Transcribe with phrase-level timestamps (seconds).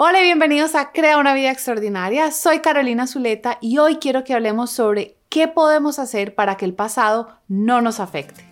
[0.00, 2.30] Hola y bienvenidos a Crea una vida extraordinaria.
[2.30, 6.72] Soy Carolina Zuleta y hoy quiero que hablemos sobre qué podemos hacer para que el
[6.72, 8.44] pasado no nos afecte.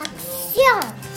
[0.00, 1.09] ¡Acción!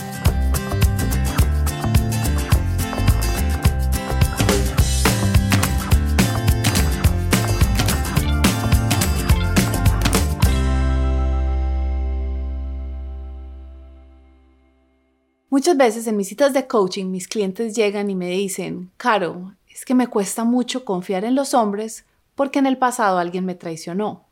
[15.54, 19.86] Muchas veces en mis citas de coaching mis clientes llegan y me dicen, Caro, es
[19.86, 24.26] que me cuesta mucho confiar en los hombres porque en el pasado alguien me traicionó.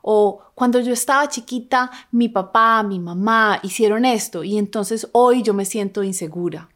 [0.00, 5.52] O cuando yo estaba chiquita, mi papá, mi mamá hicieron esto y entonces hoy yo
[5.52, 6.70] me siento insegura.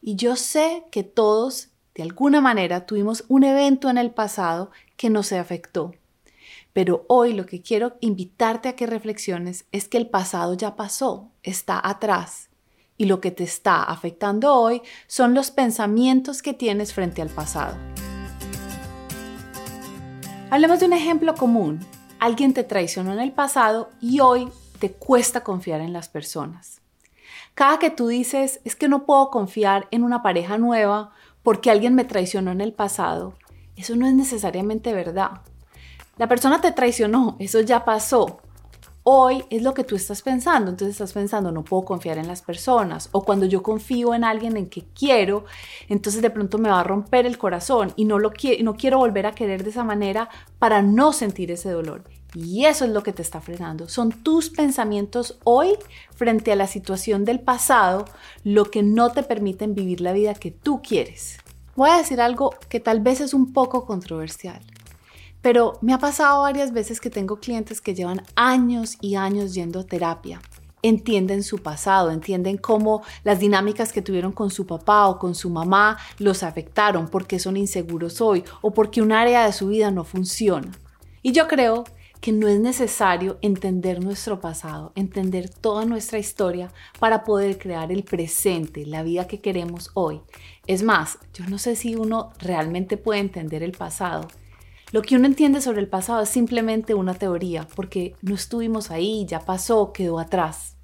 [0.00, 5.10] Y yo sé que todos, de alguna manera, tuvimos un evento en el pasado que
[5.10, 5.92] nos afectó.
[6.72, 11.32] Pero hoy lo que quiero invitarte a que reflexiones es que el pasado ya pasó,
[11.42, 12.51] está atrás
[13.02, 17.76] y lo que te está afectando hoy son los pensamientos que tienes frente al pasado.
[20.50, 21.80] Hablemos de un ejemplo común.
[22.20, 26.80] Alguien te traicionó en el pasado y hoy te cuesta confiar en las personas.
[27.56, 31.10] Cada que tú dices, es que no puedo confiar en una pareja nueva
[31.42, 33.34] porque alguien me traicionó en el pasado,
[33.74, 35.40] eso no es necesariamente verdad.
[36.18, 38.38] La persona te traicionó, eso ya pasó,
[39.04, 42.40] Hoy es lo que tú estás pensando, entonces estás pensando, no puedo confiar en las
[42.40, 45.44] personas, o cuando yo confío en alguien en que quiero,
[45.88, 48.30] entonces de pronto me va a romper el corazón y no, lo
[48.62, 50.28] no quiero volver a querer de esa manera
[50.60, 52.04] para no sentir ese dolor.
[52.34, 53.88] Y eso es lo que te está frenando.
[53.88, 55.74] Son tus pensamientos hoy
[56.14, 58.04] frente a la situación del pasado
[58.44, 61.38] lo que no te permiten vivir la vida que tú quieres.
[61.74, 64.62] Voy a decir algo que tal vez es un poco controversial.
[65.42, 69.80] Pero me ha pasado varias veces que tengo clientes que llevan años y años yendo
[69.80, 70.40] a terapia.
[70.82, 75.50] Entienden su pasado, entienden cómo las dinámicas que tuvieron con su papá o con su
[75.50, 80.04] mamá los afectaron, porque son inseguros hoy o porque un área de su vida no
[80.04, 80.70] funciona.
[81.22, 81.84] Y yo creo
[82.20, 86.70] que no es necesario entender nuestro pasado, entender toda nuestra historia
[87.00, 90.20] para poder crear el presente, la vida que queremos hoy.
[90.68, 94.28] Es más, yo no sé si uno realmente puede entender el pasado
[94.92, 99.24] lo que uno entiende sobre el pasado es simplemente una teoría, porque no estuvimos ahí,
[99.26, 100.76] ya pasó, quedó atrás.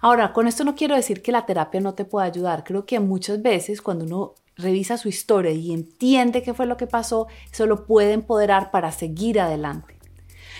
[0.00, 2.64] Ahora, con esto no quiero decir que la terapia no te pueda ayudar.
[2.64, 6.86] Creo que muchas veces cuando uno revisa su historia y entiende qué fue lo que
[6.86, 9.98] pasó, eso lo puede empoderar para seguir adelante.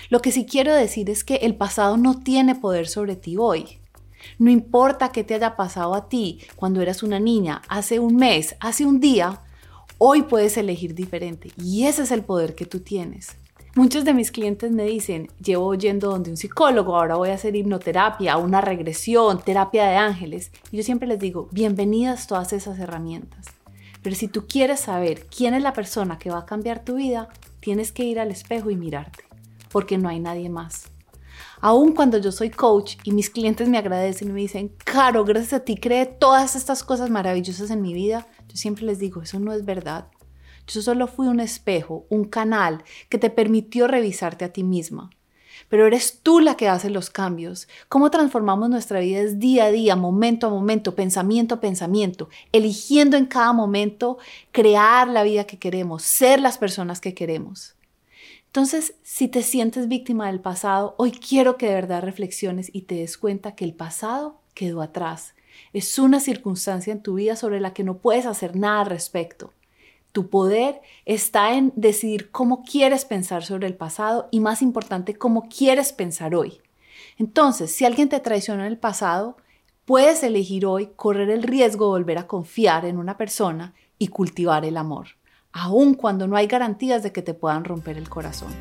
[0.09, 3.79] Lo que sí quiero decir es que el pasado no tiene poder sobre ti hoy.
[4.39, 8.55] No importa qué te haya pasado a ti cuando eras una niña, hace un mes,
[8.59, 9.41] hace un día,
[9.99, 13.35] Hoy puedes elegir diferente y ese es el poder que tú tienes.
[13.73, 17.55] Muchos de mis clientes me dicen, llevo yendo donde un psicólogo, ahora voy a hacer
[17.55, 20.51] hipnoterapia, una regresión, terapia de ángeles.
[20.71, 23.47] Y yo siempre les digo, bienvenidas todas esas herramientas.
[24.03, 27.29] Pero si tú quieres saber quién es la persona que va a cambiar tu vida,
[27.59, 29.23] tienes que ir al espejo y mirarte,
[29.71, 30.91] porque no hay nadie más.
[31.59, 35.53] Aún cuando yo soy coach y mis clientes me agradecen y me dicen, Caro, gracias
[35.53, 39.39] a ti cree todas estas cosas maravillosas en mi vida, yo siempre les digo, eso
[39.39, 40.07] no es verdad.
[40.67, 45.09] Yo solo fui un espejo, un canal que te permitió revisarte a ti misma.
[45.69, 47.67] Pero eres tú la que hace los cambios.
[47.89, 53.17] Cómo transformamos nuestra vida es día a día, momento a momento, pensamiento a pensamiento, eligiendo
[53.17, 54.17] en cada momento
[54.51, 57.76] crear la vida que queremos, ser las personas que queremos.
[58.57, 62.95] Entonces, si te sientes víctima del pasado, hoy quiero que de verdad reflexiones y te
[62.95, 65.35] des cuenta que el pasado quedó atrás.
[65.73, 69.53] Es una circunstancia en tu vida sobre la que no puedes hacer nada al respecto.
[70.11, 75.49] Tu poder está en decidir cómo quieres pensar sobre el pasado y más importante, cómo
[75.49, 76.59] quieres pensar hoy.
[77.19, 79.37] Entonces, si alguien te traicionó en el pasado,
[79.85, 84.65] puedes elegir hoy correr el riesgo de volver a confiar en una persona y cultivar
[84.65, 85.16] el amor
[85.57, 88.53] aun cuando no hay garantías de que te puedan romper el corazón.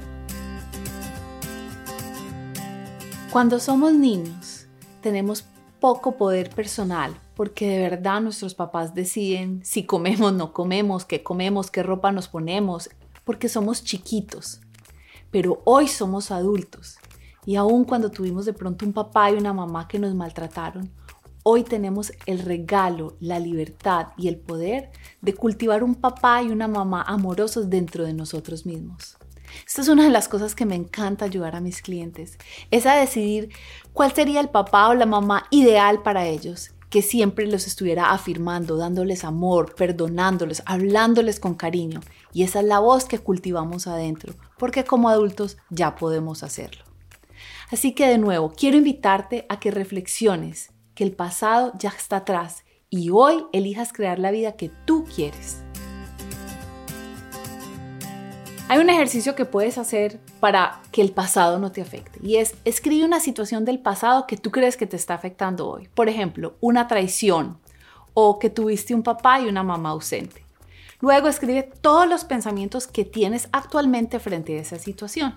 [3.31, 4.67] Cuando somos niños,
[5.03, 5.45] tenemos
[5.79, 11.71] poco poder personal porque de verdad nuestros papás deciden si comemos, no comemos, qué comemos,
[11.71, 12.89] qué ropa nos ponemos,
[13.25, 14.63] porque somos chiquitos.
[15.31, 16.97] Pero hoy somos adultos
[17.45, 20.91] y aun cuando tuvimos de pronto un papá y una mamá que nos maltrataron,
[21.49, 24.91] Hoy tenemos el regalo, la libertad y el poder
[25.23, 29.17] de cultivar un papá y una mamá amorosos dentro de nosotros mismos.
[29.65, 32.37] Esta es una de las cosas que me encanta ayudar a mis clientes,
[32.73, 33.51] es a decidir
[33.93, 38.77] cuál sería el papá o la mamá ideal para ellos, que siempre los estuviera afirmando,
[38.77, 42.01] dándoles amor, perdonándoles, hablándoles con cariño.
[42.33, 46.83] Y esa es la voz que cultivamos adentro, porque como adultos ya podemos hacerlo.
[47.71, 52.65] Así que de nuevo, quiero invitarte a que reflexiones que el pasado ya está atrás
[52.91, 55.63] y hoy elijas crear la vida que tú quieres.
[58.69, 62.55] Hay un ejercicio que puedes hacer para que el pasado no te afecte y es
[62.65, 65.89] escribe una situación del pasado que tú crees que te está afectando hoy.
[65.95, 67.59] Por ejemplo, una traición
[68.15, 70.43] o que tuviste un papá y una mamá ausente.
[71.01, 75.35] Luego escribe todos los pensamientos que tienes actualmente frente a esa situación.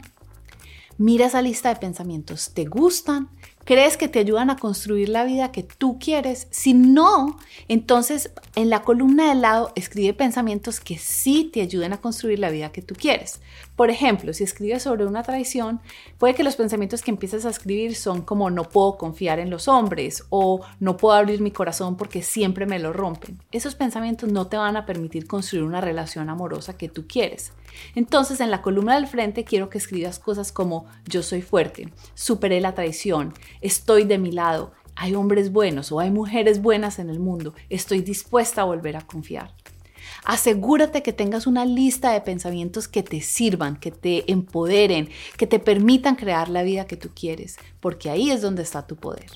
[0.98, 2.52] Mira esa lista de pensamientos.
[2.54, 3.30] ¿Te gustan?
[3.70, 6.48] ¿Crees que te ayudan a construir la vida que tú quieres?
[6.50, 7.38] Si no,
[7.68, 12.50] entonces en la columna del lado escribe pensamientos que sí te ayuden a construir la
[12.50, 13.42] vida que tú quieres.
[13.76, 15.82] Por ejemplo, si escribes sobre una traición,
[16.18, 19.68] puede que los pensamientos que empieces a escribir son como no puedo confiar en los
[19.68, 23.38] hombres o no puedo abrir mi corazón porque siempre me lo rompen.
[23.52, 27.54] Esos pensamientos no te van a permitir construir una relación amorosa que tú quieres.
[27.96, 32.62] Entonces en la columna del frente quiero que escribas cosas como yo soy fuerte, superé
[32.62, 37.20] la traición, estoy de mi lado, hay hombres buenos o hay mujeres buenas en el
[37.20, 39.54] mundo, estoy dispuesta a volver a confiar.
[40.26, 45.60] Asegúrate que tengas una lista de pensamientos que te sirvan, que te empoderen, que te
[45.60, 49.32] permitan crear la vida que tú quieres, porque ahí es donde está tu poder.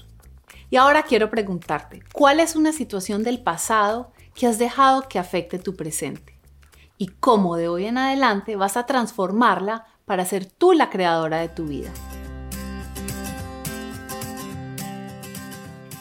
[0.69, 5.60] Y ahora quiero preguntarte, ¿cuál es una situación del pasado que has dejado que afecte
[5.60, 6.40] tu presente?
[6.98, 11.50] Y cómo de hoy en adelante vas a transformarla para ser tú la creadora de
[11.50, 11.92] tu vida.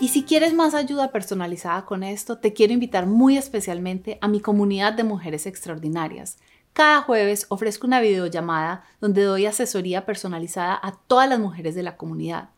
[0.03, 4.41] Y si quieres más ayuda personalizada con esto, te quiero invitar muy especialmente a mi
[4.41, 6.39] comunidad de mujeres extraordinarias.
[6.73, 11.97] Cada jueves ofrezco una videollamada donde doy asesoría personalizada a todas las mujeres de la
[11.97, 12.49] comunidad.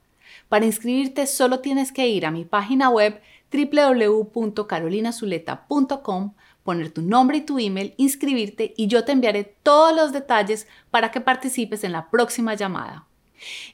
[0.48, 3.20] Para inscribirte solo tienes que ir a mi página web
[3.52, 6.32] www.carolinazuleta.com,
[6.62, 11.10] poner tu nombre y tu email, inscribirte y yo te enviaré todos los detalles para
[11.10, 13.04] que participes en la próxima llamada.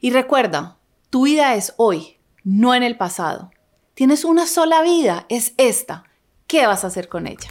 [0.01, 0.77] Y recuerda,
[1.09, 3.53] tu vida es hoy, no en el pasado.
[4.01, 6.05] Tienes una sola vida, es esta.
[6.47, 7.51] ¿Qué vas a hacer con ella?